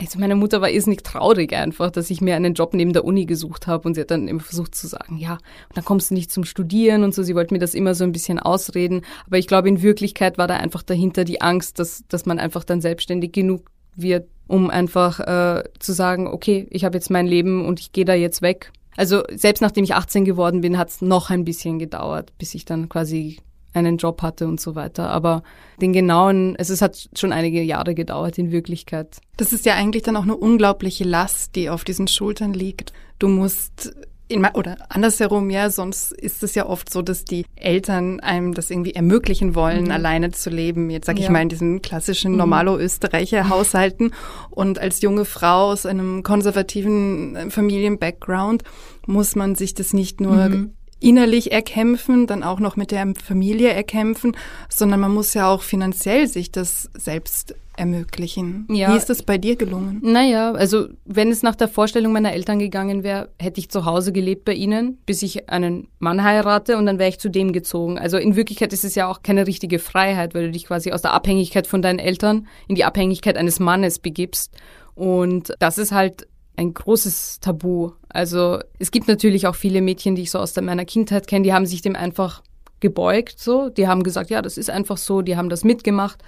[0.00, 3.24] also meine Mutter war irrsinnig traurig einfach, dass ich mir einen Job neben der Uni
[3.24, 6.14] gesucht habe und sie hat dann immer versucht zu sagen, ja, und dann kommst du
[6.14, 7.22] nicht zum Studieren und so.
[7.22, 9.02] Sie wollte mir das immer so ein bisschen ausreden.
[9.26, 12.64] Aber ich glaube, in Wirklichkeit war da einfach dahinter die Angst, dass, dass man einfach
[12.64, 17.64] dann selbstständig genug wird, um einfach äh, zu sagen, okay, ich habe jetzt mein Leben
[17.64, 18.72] und ich gehe da jetzt weg.
[18.96, 22.64] Also selbst nachdem ich 18 geworden bin, hat es noch ein bisschen gedauert, bis ich
[22.64, 23.38] dann quasi
[23.76, 25.10] einen Job hatte und so weiter.
[25.10, 25.42] Aber
[25.80, 29.18] den genauen, also es hat schon einige Jahre gedauert in Wirklichkeit.
[29.36, 32.92] Das ist ja eigentlich dann auch eine unglaubliche Last, die auf diesen Schultern liegt.
[33.18, 33.94] Du musst
[34.28, 38.70] in, oder andersherum, ja, sonst ist es ja oft so, dass die Eltern einem das
[38.70, 39.90] irgendwie ermöglichen wollen, mhm.
[39.92, 40.90] alleine zu leben.
[40.90, 42.38] Jetzt sage ich mal in diesen klassischen mhm.
[42.38, 44.12] Normalo-Österreicher Haushalten.
[44.50, 48.64] Und als junge Frau aus einem konservativen äh, Familien-Background
[49.06, 53.70] muss man sich das nicht nur mhm innerlich erkämpfen, dann auch noch mit der Familie
[53.70, 54.36] erkämpfen,
[54.68, 58.66] sondern man muss ja auch finanziell sich das selbst ermöglichen.
[58.70, 58.92] Ja.
[58.92, 60.00] Wie ist das bei dir gelungen?
[60.02, 64.12] Naja, also wenn es nach der Vorstellung meiner Eltern gegangen wäre, hätte ich zu Hause
[64.12, 67.98] gelebt bei ihnen, bis ich einen Mann heirate und dann wäre ich zu dem gezogen.
[67.98, 71.02] Also in Wirklichkeit ist es ja auch keine richtige Freiheit, weil du dich quasi aus
[71.02, 74.54] der Abhängigkeit von deinen Eltern in die Abhängigkeit eines Mannes begibst.
[74.94, 76.26] Und das ist halt
[76.56, 77.92] ein großes Tabu.
[78.08, 81.52] Also es gibt natürlich auch viele Mädchen, die ich so aus meiner Kindheit kenne, die
[81.52, 82.42] haben sich dem einfach
[82.80, 83.68] gebeugt, so.
[83.68, 86.22] Die haben gesagt, ja, das ist einfach so, die haben das mitgemacht.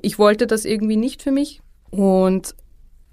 [0.00, 1.60] Ich wollte das irgendwie nicht für mich.
[1.90, 2.54] Und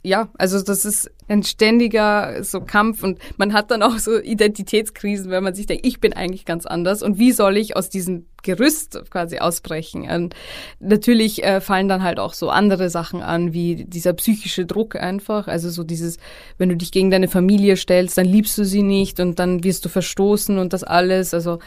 [0.03, 5.29] ja, also das ist ein ständiger so Kampf und man hat dann auch so Identitätskrisen,
[5.29, 8.25] wenn man sich denkt, ich bin eigentlich ganz anders und wie soll ich aus diesem
[8.41, 10.09] Gerüst quasi ausbrechen?
[10.09, 10.33] Und
[10.79, 15.47] natürlich äh, fallen dann halt auch so andere Sachen an, wie dieser psychische Druck einfach,
[15.47, 16.17] also so dieses,
[16.57, 19.85] wenn du dich gegen deine Familie stellst, dann liebst du sie nicht und dann wirst
[19.85, 21.59] du verstoßen und das alles, also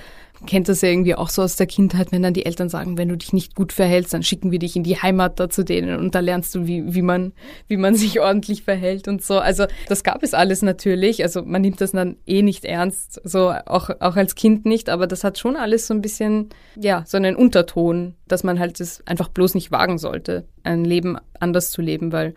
[0.47, 3.09] kennt das ja irgendwie auch so aus der Kindheit, wenn dann die Eltern sagen, wenn
[3.09, 5.99] du dich nicht gut verhältst, dann schicken wir dich in die Heimat da zu denen
[5.99, 7.33] und da lernst du, wie, wie man,
[7.69, 9.39] wie man sich ordentlich verhält und so.
[9.39, 11.23] Also das gab es alles natürlich.
[11.23, 15.07] Also man nimmt das dann eh nicht ernst, so auch, auch als Kind nicht, aber
[15.07, 19.07] das hat schon alles so ein bisschen, ja, so einen Unterton, dass man halt es
[19.07, 22.35] einfach bloß nicht wagen sollte, ein Leben anders zu leben, weil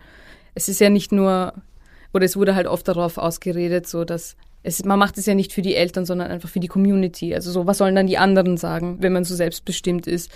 [0.54, 1.54] es ist ja nicht nur,
[2.12, 5.52] oder es wurde halt oft darauf ausgeredet, so dass es, man macht es ja nicht
[5.52, 7.34] für die Eltern, sondern einfach für die Community.
[7.34, 10.30] Also so, was sollen dann die anderen sagen, wenn man so selbstbestimmt ist?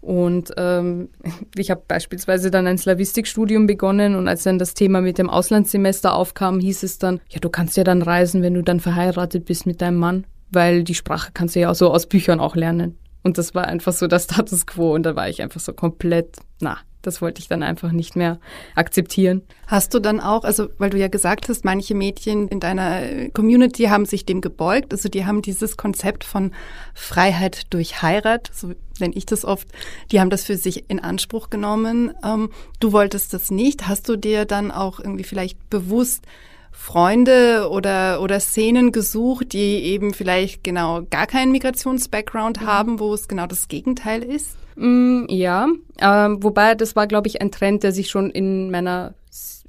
[0.00, 1.08] Und ähm,
[1.56, 6.14] ich habe beispielsweise dann ein Slavistikstudium begonnen und als dann das Thema mit dem Auslandssemester
[6.14, 9.66] aufkam, hieß es dann, ja, du kannst ja dann reisen, wenn du dann verheiratet bist
[9.66, 12.96] mit deinem Mann, weil die Sprache kannst du ja auch so aus Büchern auch lernen.
[13.22, 16.36] Und das war einfach so der Status quo und da war ich einfach so komplett,
[16.60, 18.38] na, das wollte ich dann einfach nicht mehr
[18.74, 19.42] akzeptieren.
[19.66, 23.84] Hast du dann auch, also weil du ja gesagt hast, manche Mädchen in deiner Community
[23.84, 26.52] haben sich dem gebeugt, also die haben dieses Konzept von
[26.94, 29.68] Freiheit durch Heirat, so nenne ich das oft,
[30.10, 32.12] die haben das für sich in Anspruch genommen.
[32.24, 33.86] Ähm, du wolltest das nicht.
[33.86, 36.24] Hast du dir dann auch irgendwie vielleicht bewusst
[36.70, 42.66] Freunde oder, oder Szenen gesucht, die eben vielleicht genau gar keinen Migrations-Background mhm.
[42.66, 44.56] haben, wo es genau das Gegenteil ist?
[44.78, 45.66] Mm, ja,
[46.00, 49.14] ähm, wobei das war, glaube ich, ein Trend, der sich schon in meiner,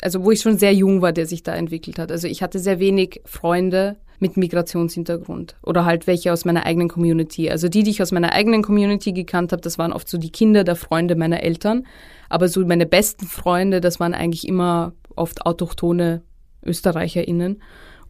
[0.02, 2.12] also wo ich schon sehr jung war, der sich da entwickelt hat.
[2.12, 7.50] Also ich hatte sehr wenig Freunde mit Migrationshintergrund oder halt welche aus meiner eigenen Community.
[7.50, 10.32] Also die, die ich aus meiner eigenen Community gekannt habe, das waren oft so die
[10.32, 11.88] Kinder der Freunde meiner Eltern.
[12.28, 16.22] Aber so meine besten Freunde, das waren eigentlich immer oft autochtone
[16.64, 17.64] ÖsterreicherInnen.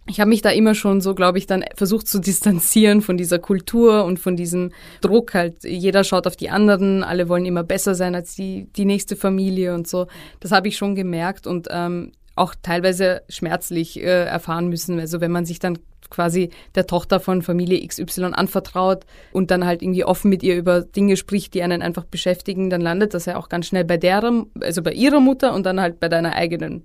[0.10, 3.38] Ich habe mich da immer schon so, glaube ich, dann versucht zu distanzieren von dieser
[3.38, 5.63] Kultur und von diesem Druck halt.
[5.63, 9.76] Jeder schaut auf die anderen, alle wollen immer besser sein als die, die nächste Familie
[9.76, 10.08] und so.
[10.39, 15.00] Das habe ich schon gemerkt und ähm, auch teilweise schmerzlich äh, erfahren müssen.
[15.00, 15.78] Also wenn man sich dann
[16.10, 20.82] quasi der Tochter von Familie XY anvertraut und dann halt irgendwie offen mit ihr über
[20.82, 24.48] Dinge spricht, die einen einfach beschäftigen, dann landet das ja auch ganz schnell bei deren,
[24.60, 26.84] also bei ihrer Mutter und dann halt bei deiner eigenen.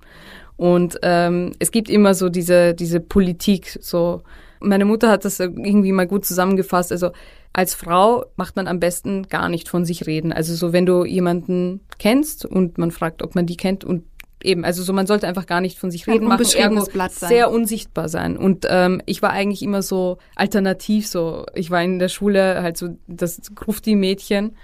[0.56, 4.22] Und ähm, es gibt immer so diese, diese Politik, so
[4.60, 6.90] meine Mutter hat das irgendwie mal gut zusammengefasst.
[6.90, 7.10] Also
[7.52, 10.32] als Frau macht man am besten gar nicht von sich reden.
[10.32, 14.04] Also so, wenn du jemanden kennst und man fragt, ob man die kennt und
[14.42, 17.28] eben, also so, man sollte einfach gar nicht von sich reden machen, ergo Blatt sein.
[17.28, 18.36] sehr unsichtbar sein.
[18.36, 22.76] Und ähm, ich war eigentlich immer so alternativ, so ich war in der Schule halt
[22.76, 24.56] so das Grufti-Mädchen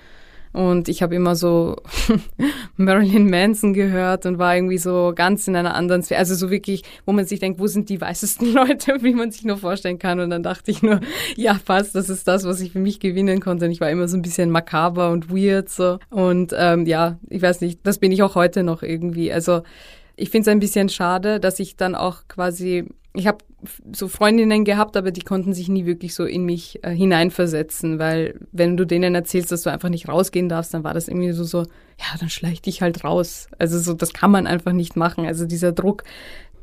[0.53, 1.77] und ich habe immer so
[2.77, 6.19] Marilyn Manson gehört und war irgendwie so ganz in einer anderen Sphäre.
[6.19, 9.45] Also so wirklich, wo man sich denkt, wo sind die weißesten Leute, wie man sich
[9.45, 10.19] nur vorstellen kann.
[10.19, 11.01] Und dann dachte ich nur,
[11.37, 13.67] ja, passt, das ist das, was ich für mich gewinnen konnte.
[13.67, 15.99] Und ich war immer so ein bisschen makaber und weird so.
[16.11, 19.33] Und ähm, ja, ich weiß nicht, das bin ich auch heute noch irgendwie.
[19.33, 19.63] Also
[20.17, 23.39] ich finde es ein bisschen schade, dass ich dann auch quasi ich habe
[23.93, 28.41] so Freundinnen gehabt, aber die konnten sich nie wirklich so in mich äh, hineinversetzen, weil
[28.53, 31.45] wenn du denen erzählst, dass du einfach nicht rausgehen darfst, dann war das irgendwie so
[31.45, 33.49] so, ja, dann schleich dich halt raus.
[33.59, 35.27] Also so, das kann man einfach nicht machen.
[35.27, 36.05] Also dieser Druck,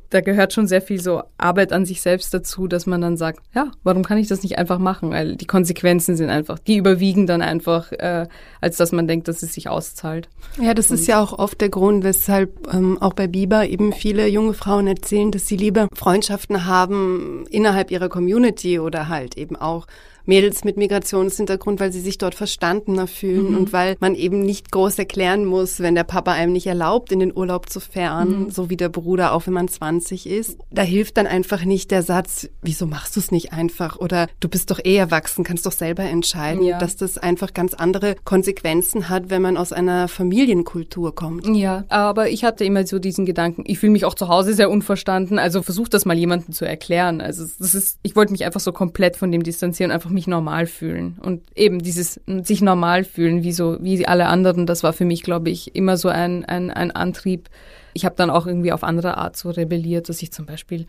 [0.10, 3.42] da gehört schon sehr viel so Arbeit an sich selbst dazu, dass man dann sagt,
[3.54, 5.12] ja, warum kann ich das nicht einfach machen?
[5.12, 8.28] Weil die Konsequenzen sind einfach, die überwiegen dann einfach, äh,
[8.62, 10.30] als dass man denkt, dass es sich auszahlt.
[10.62, 13.94] Ja, das Und ist ja auch oft der Grund, weshalb ähm, auch bei Biber eben
[13.94, 19.56] viele junge Frauen erzählen, dass sie lieber Freundschaften haben innerhalb ihrer Community oder halt eben
[19.56, 19.88] auch
[20.28, 23.58] Mädels mit Migrationshintergrund, weil sie sich dort verstandener fühlen mhm.
[23.58, 27.20] und weil man eben nicht groß erklären muss, wenn der Papa einem nicht erlaubt, in
[27.20, 28.52] den Urlaub zu fahren, mhm.
[28.52, 30.60] so wie der Bruder, auch wenn man 20 ist.
[30.70, 33.98] Da hilft dann einfach nicht der Satz, wieso machst du es nicht einfach?
[33.98, 36.78] Oder du bist doch eh erwachsen, kannst doch selber entscheiden, ja.
[36.78, 41.48] dass das einfach ganz andere Konsequenzen hat, wenn man aus einer Familienkultur kommt.
[41.48, 44.70] Ja, aber ich hatte immer so diesen Gedanken, ich fühle mich auch zu Hause sehr
[44.70, 47.22] unverstanden, also versuch das mal jemandem zu erklären.
[47.22, 50.66] Also das ist, ich wollte mich einfach so komplett von dem distanzieren, einfach mich normal
[50.66, 51.20] fühlen.
[51.22, 55.22] Und eben dieses sich normal fühlen, wie so, wie alle anderen, das war für mich,
[55.22, 57.50] glaube ich, immer so ein, ein, ein Antrieb.
[57.94, 60.88] Ich habe dann auch irgendwie auf andere Art so rebelliert, dass ich zum Beispiel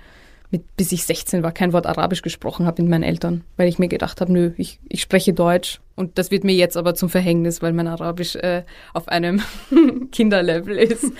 [0.50, 3.78] mit, bis ich 16 war, kein Wort Arabisch gesprochen habe mit meinen Eltern, weil ich
[3.78, 5.80] mir gedacht habe, nö, ich, ich spreche Deutsch.
[5.94, 8.62] Und das wird mir jetzt aber zum Verhängnis, weil mein Arabisch äh,
[8.94, 9.42] auf einem
[10.10, 11.12] Kinderlevel ist.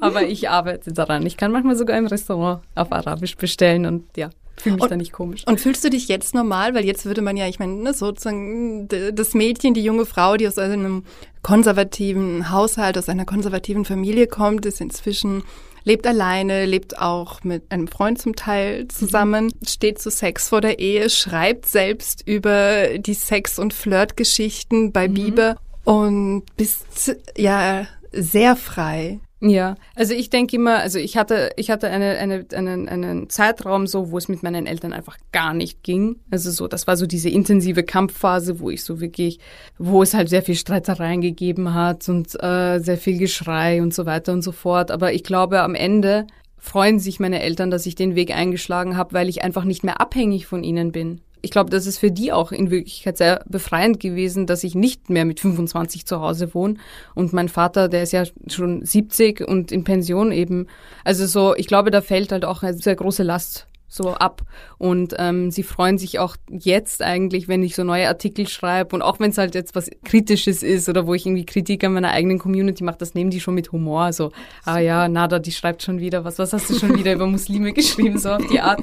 [0.00, 1.26] aber ich arbeite daran.
[1.26, 4.96] Ich kann manchmal sogar im Restaurant auf Arabisch bestellen und ja, fühle mich und, da
[4.96, 5.44] nicht komisch.
[5.46, 6.74] Und fühlst du dich jetzt normal?
[6.74, 10.48] Weil jetzt würde man ja, ich meine, ne, sozusagen das Mädchen, die junge Frau, die
[10.48, 11.04] aus einem
[11.42, 15.42] konservativen Haushalt, aus einer konservativen Familie kommt, ist inzwischen
[15.86, 19.66] lebt alleine, lebt auch mit einem Freund zum Teil zusammen, mhm.
[19.66, 25.14] steht zu Sex vor der Ehe, schreibt selbst über die Sex- und Flirtgeschichten bei mhm.
[25.14, 29.20] Bieber und bist ja sehr frei.
[29.40, 33.86] Ja, also ich denke immer, also ich hatte, ich hatte eine, eine, einen, einen Zeitraum
[33.86, 36.16] so, wo es mit meinen Eltern einfach gar nicht ging.
[36.30, 39.38] Also so, das war so diese intensive Kampfphase, wo ich so wirklich,
[39.76, 44.06] wo es halt sehr viel Streitereien gegeben hat und äh, sehr viel Geschrei und so
[44.06, 44.90] weiter und so fort.
[44.90, 49.12] Aber ich glaube, am Ende freuen sich meine Eltern, dass ich den Weg eingeschlagen habe,
[49.12, 52.32] weil ich einfach nicht mehr abhängig von ihnen bin ich glaube, das ist für die
[52.32, 56.74] auch in Wirklichkeit sehr befreiend gewesen, dass ich nicht mehr mit 25 zu Hause wohne.
[57.14, 60.66] Und mein Vater, der ist ja schon 70 und in Pension eben.
[61.04, 64.42] Also so, ich glaube, da fällt halt auch eine sehr große Last so ab.
[64.76, 69.02] Und ähm, sie freuen sich auch jetzt eigentlich, wenn ich so neue Artikel schreibe und
[69.02, 72.10] auch wenn es halt jetzt was Kritisches ist oder wo ich irgendwie Kritik an meiner
[72.10, 74.12] eigenen Community mache, das nehmen die schon mit Humor.
[74.12, 74.32] So,
[74.64, 77.72] ah ja, Nada, die schreibt schon wieder was, was hast du schon wieder über Muslime
[77.72, 78.82] geschrieben, so auf die Art.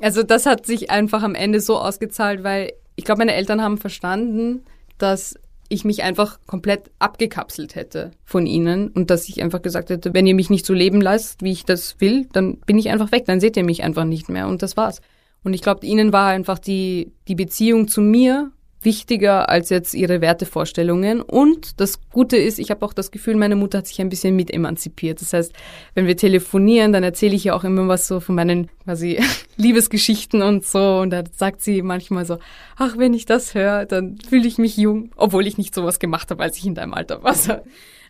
[0.00, 3.78] Also das hat sich einfach am Ende so ausgezahlt, weil ich glaube, meine Eltern haben
[3.78, 4.64] verstanden,
[4.98, 5.34] dass
[5.68, 10.26] ich mich einfach komplett abgekapselt hätte von ihnen und dass ich einfach gesagt hätte, wenn
[10.26, 13.26] ihr mich nicht so leben lasst, wie ich das will, dann bin ich einfach weg,
[13.26, 15.00] dann seht ihr mich einfach nicht mehr und das war's.
[15.44, 18.50] Und ich glaube, ihnen war einfach die, die Beziehung zu mir
[18.82, 21.20] wichtiger als jetzt ihre Wertevorstellungen.
[21.20, 24.36] Und das Gute ist, ich habe auch das Gefühl, meine Mutter hat sich ein bisschen
[24.36, 25.20] mit emanzipiert.
[25.20, 25.52] Das heißt,
[25.94, 29.20] wenn wir telefonieren, dann erzähle ich ja auch immer was so von meinen quasi
[29.56, 30.98] Liebesgeschichten und so.
[30.98, 32.38] Und da sagt sie manchmal so,
[32.76, 36.30] ach, wenn ich das höre, dann fühle ich mich jung, obwohl ich nicht sowas gemacht
[36.30, 37.34] habe, als ich in deinem Alter war.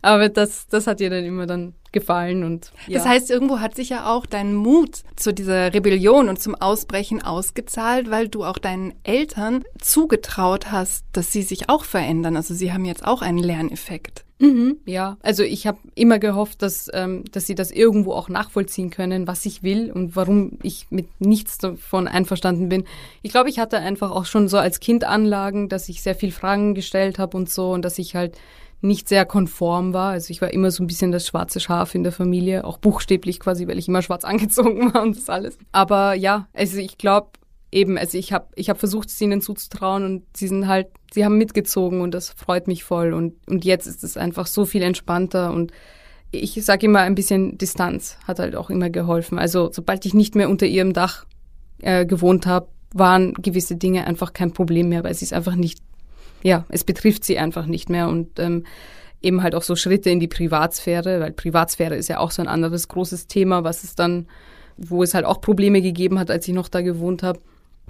[0.03, 2.99] Aber das, das hat ihr dann immer dann gefallen und ja.
[2.99, 7.23] Das heißt, irgendwo hat sich ja auch dein Mut zu dieser Rebellion und zum Ausbrechen
[7.23, 12.37] ausgezahlt, weil du auch deinen Eltern zugetraut hast, dass sie sich auch verändern.
[12.37, 14.25] Also sie haben jetzt auch einen Lerneffekt.
[14.41, 18.91] Mhm, ja, also ich habe immer gehofft, dass, ähm, dass sie das irgendwo auch nachvollziehen
[18.91, 22.85] können, was ich will und warum ich mit nichts davon einverstanden bin.
[23.23, 26.31] Ich glaube, ich hatte einfach auch schon so als Kind Anlagen, dass ich sehr viel
[26.31, 28.39] Fragen gestellt habe und so und dass ich halt
[28.81, 30.11] nicht sehr konform war.
[30.11, 33.41] Also ich war immer so ein bisschen das schwarze Schaf in der Familie, auch buchstäblich
[33.41, 35.59] quasi, weil ich immer schwarz angezogen war und das alles.
[35.73, 37.31] Aber ja, also ich glaube
[37.71, 41.25] eben, also ich habe ich hab versucht, es ihnen zuzutrauen und sie sind halt, sie
[41.25, 43.13] haben mitgezogen und das freut mich voll.
[43.13, 45.73] Und, und jetzt ist es einfach so viel entspannter und
[46.31, 49.39] ich sage immer, ein bisschen Distanz hat halt auch immer geholfen.
[49.39, 51.25] Also sobald ich nicht mehr unter ihrem Dach
[51.81, 55.81] äh, gewohnt habe, waren gewisse Dinge einfach kein Problem mehr, weil sie es einfach nicht,
[56.43, 58.65] ja, es betrifft sie einfach nicht mehr und ähm,
[59.21, 62.49] eben halt auch so Schritte in die Privatsphäre, weil Privatsphäre ist ja auch so ein
[62.49, 64.29] anderes großes Thema, was es dann,
[64.77, 67.41] wo es halt auch Probleme gegeben hat, als ich noch da gewohnt habe.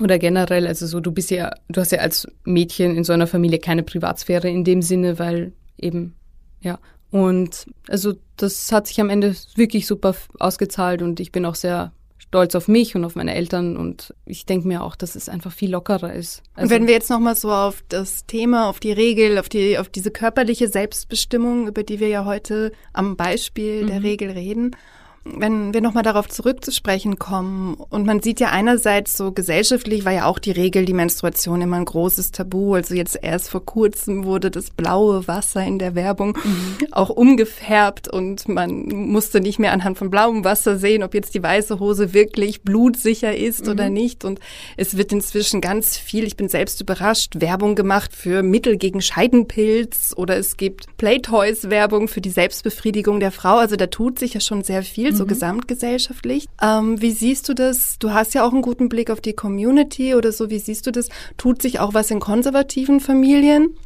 [0.00, 3.26] Oder generell, also so, du bist ja, du hast ja als Mädchen in so einer
[3.26, 6.14] Familie keine Privatsphäre in dem Sinne, weil eben,
[6.60, 6.78] ja.
[7.10, 11.92] Und also das hat sich am Ende wirklich super ausgezahlt und ich bin auch sehr
[12.28, 15.50] stolz auf mich und auf meine Eltern und ich denke mir auch, dass es einfach
[15.50, 16.42] viel lockerer ist.
[16.54, 19.78] Also und wenn wir jetzt nochmal so auf das Thema, auf die Regel, auf die,
[19.78, 23.86] auf diese körperliche Selbstbestimmung, über die wir ja heute am Beispiel mhm.
[23.86, 24.76] der Regel reden,
[25.24, 30.26] wenn wir nochmal darauf zurückzusprechen kommen, und man sieht ja einerseits so gesellschaftlich war ja
[30.26, 32.74] auch die Regel, die Menstruation immer ein großes Tabu.
[32.74, 36.86] Also jetzt erst vor kurzem wurde das blaue Wasser in der Werbung mhm.
[36.92, 41.42] auch umgefärbt und man musste nicht mehr anhand von blauem Wasser sehen, ob jetzt die
[41.42, 43.72] weiße Hose wirklich blutsicher ist mhm.
[43.72, 44.24] oder nicht.
[44.24, 44.40] Und
[44.76, 50.14] es wird inzwischen ganz viel, ich bin selbst überrascht, Werbung gemacht für Mittel gegen Scheidenpilz
[50.16, 53.56] oder es gibt Playtoys-Werbung für die Selbstbefriedigung der Frau.
[53.56, 55.28] Also da tut sich ja schon sehr viel so mhm.
[55.28, 56.46] gesamtgesellschaftlich.
[56.62, 57.98] Ähm, wie siehst du das?
[57.98, 60.50] Du hast ja auch einen guten Blick auf die Community oder so.
[60.50, 61.08] Wie siehst du das?
[61.36, 63.76] Tut sich auch was in konservativen Familien?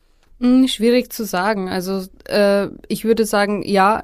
[0.40, 1.68] Hm, schwierig zu sagen.
[1.68, 4.02] Also äh, ich würde sagen, ja,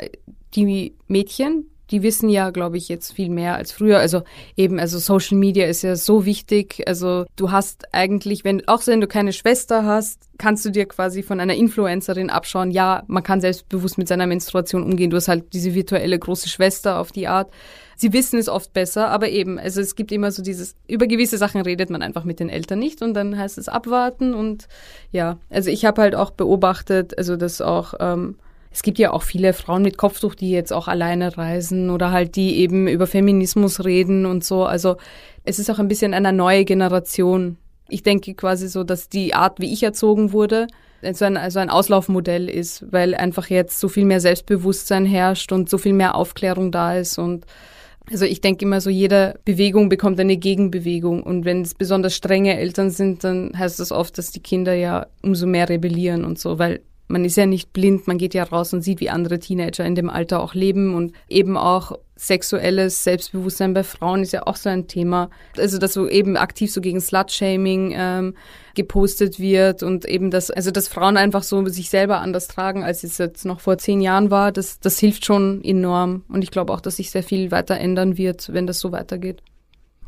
[0.54, 3.98] die Mädchen, die wissen ja, glaube ich, jetzt viel mehr als früher.
[3.98, 4.22] Also
[4.56, 6.82] eben, also Social Media ist ja so wichtig.
[6.86, 11.22] Also du hast eigentlich, wenn, auch wenn du keine Schwester hast, kannst du dir quasi
[11.22, 15.10] von einer Influencerin abschauen, ja, man kann selbstbewusst mit seiner Menstruation umgehen.
[15.10, 17.50] Du hast halt diese virtuelle große Schwester auf die Art.
[17.96, 21.36] Sie wissen es oft besser, aber eben, also es gibt immer so dieses, über gewisse
[21.36, 24.68] Sachen redet man einfach mit den Eltern nicht und dann heißt es abwarten und
[25.10, 28.36] ja, also ich habe halt auch beobachtet, also dass auch, ähm,
[28.70, 32.36] es gibt ja auch viele Frauen mit Kopftuch, die jetzt auch alleine reisen oder halt
[32.36, 34.64] die eben über Feminismus reden und so.
[34.64, 34.96] Also
[35.44, 37.56] es ist auch ein bisschen eine neue Generation.
[37.88, 40.66] Ich denke quasi so, dass die Art, wie ich erzogen wurde,
[41.12, 45.70] so ein, also ein Auslaufmodell ist, weil einfach jetzt so viel mehr Selbstbewusstsein herrscht und
[45.70, 47.46] so viel mehr Aufklärung da ist und
[48.10, 51.22] also ich denke immer so, jede Bewegung bekommt eine Gegenbewegung.
[51.22, 55.06] Und wenn es besonders strenge Eltern sind, dann heißt das oft, dass die Kinder ja
[55.22, 58.72] umso mehr rebellieren und so, weil man ist ja nicht blind, man geht ja raus
[58.72, 63.74] und sieht, wie andere Teenager in dem Alter auch leben und eben auch sexuelles Selbstbewusstsein
[63.74, 65.30] bei Frauen ist ja auch so ein Thema.
[65.56, 68.34] Also dass so eben aktiv so gegen Slut-Shaming ähm,
[68.74, 73.04] gepostet wird und eben das, also dass Frauen einfach so sich selber anders tragen, als
[73.04, 76.24] es jetzt noch vor zehn Jahren war, das, das hilft schon enorm.
[76.28, 79.42] Und ich glaube auch, dass sich sehr viel weiter ändern wird, wenn das so weitergeht.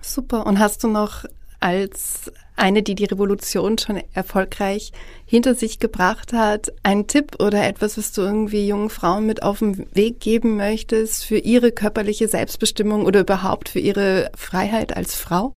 [0.02, 0.46] Super.
[0.46, 1.24] Und hast du noch
[1.60, 4.92] als eine, die die Revolution schon erfolgreich
[5.24, 9.60] hinter sich gebracht hat, ein Tipp oder etwas, was du irgendwie jungen Frauen mit auf
[9.60, 15.54] den Weg geben möchtest für ihre körperliche Selbstbestimmung oder überhaupt für ihre Freiheit als Frau?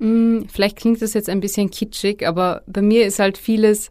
[0.00, 3.90] Hm, vielleicht klingt das jetzt ein bisschen kitschig, aber bei mir ist halt vieles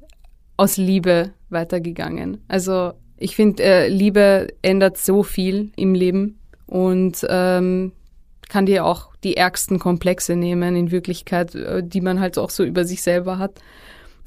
[0.58, 2.44] aus Liebe weitergegangen.
[2.48, 7.94] Also ich finde, äh, Liebe ändert so viel im Leben und ähm,
[8.54, 12.64] kann dir auch die ärgsten Komplexe nehmen in Wirklichkeit, äh, die man halt auch so
[12.64, 13.60] über sich selber hat.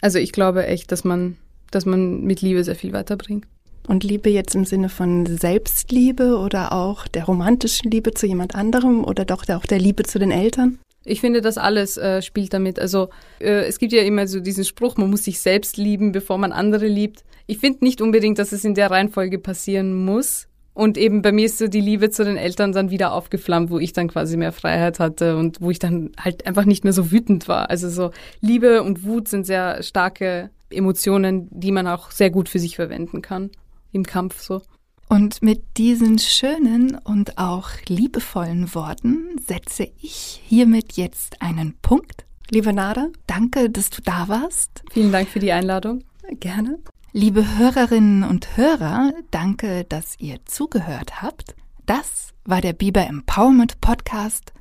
[0.03, 1.37] Also ich glaube echt, dass man,
[1.71, 3.47] dass man mit Liebe sehr viel weiterbringt.
[3.87, 9.05] Und Liebe jetzt im Sinne von Selbstliebe oder auch der romantischen Liebe zu jemand anderem
[9.05, 10.81] oder doch auch der Liebe zu den Eltern?
[11.05, 12.81] Ich finde, das alles äh, spielt damit.
[12.81, 16.37] Also äh, es gibt ja immer so diesen Spruch, man muss sich selbst lieben, bevor
[16.37, 17.23] man andere liebt.
[17.47, 20.49] Ich finde nicht unbedingt, dass es in der Reihenfolge passieren muss.
[20.77, 23.79] Und eben bei mir ist so die Liebe zu den Eltern dann wieder aufgeflammt, wo
[23.79, 27.11] ich dann quasi mehr Freiheit hatte und wo ich dann halt einfach nicht mehr so
[27.11, 27.71] wütend war.
[27.71, 28.11] Also so
[28.43, 33.23] Liebe und Wut sind sehr starke Emotionen, die man auch sehr gut für sich verwenden
[33.23, 33.51] kann
[33.93, 34.61] im Kampf so.
[35.09, 42.27] Und mit diesen schönen und auch liebevollen Worten setze ich hiermit jetzt einen Punkt.
[42.51, 44.85] Liebe Nada, danke, dass du da warst.
[44.93, 46.05] Vielen Dank für die Einladung.
[46.39, 46.81] Gerne.
[47.19, 51.57] Liebe Hörerinnen und Hörer, danke, dass ihr zugehört habt.
[51.87, 54.53] Das war der Biber Empowerment Podcast.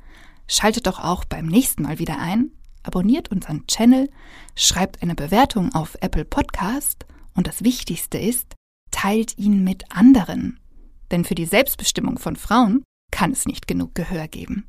[0.48, 2.52] Schaltet doch auch beim nächsten Mal wieder ein,
[2.82, 4.08] abonniert unseren Channel,
[4.54, 7.04] schreibt eine Bewertung auf Apple Podcast
[7.34, 8.54] und das Wichtigste ist,
[8.90, 10.58] teilt ihn mit anderen.
[11.10, 14.66] Denn für die Selbstbestimmung von Frauen kann es nicht genug Gehör geben.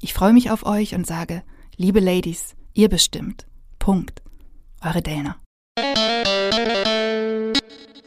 [0.00, 1.42] Ich freue mich auf euch und sage,
[1.76, 3.48] liebe Ladies, ihr bestimmt.
[3.80, 4.22] Punkt.
[4.80, 5.34] Eure Dana.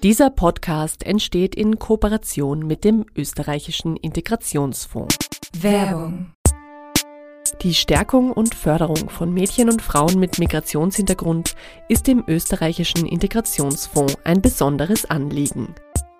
[0.03, 5.17] Dieser Podcast entsteht in Kooperation mit dem österreichischen Integrationsfonds.
[5.59, 6.33] Werbung.
[7.63, 11.55] Die Stärkung und Förderung von Mädchen und Frauen mit Migrationshintergrund
[11.89, 15.73] ist dem österreichischen Integrationsfonds ein besonderes Anliegen.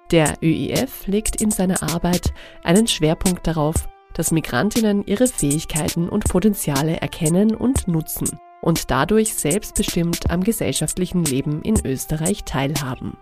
[0.10, 7.00] Der ÖIF legt in seiner Arbeit einen Schwerpunkt darauf, dass Migrantinnen ihre Fähigkeiten und Potenziale
[7.00, 13.18] erkennen und nutzen und dadurch selbstbestimmt am gesellschaftlichen Leben in Österreich teilhaben.